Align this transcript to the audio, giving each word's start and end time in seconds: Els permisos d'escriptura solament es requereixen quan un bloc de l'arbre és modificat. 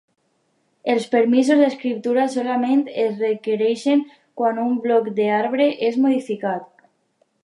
Els 0.91 1.03
permisos 1.15 1.59
d'escriptura 1.63 2.23
solament 2.35 2.81
es 3.03 3.21
requereixen 3.25 4.01
quan 4.41 4.63
un 4.63 4.73
bloc 4.87 5.11
de 5.21 5.29
l'arbre 5.29 5.69
és 5.89 6.01
modificat. 6.07 6.87